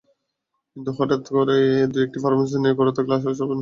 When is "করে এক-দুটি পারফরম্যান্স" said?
1.35-2.53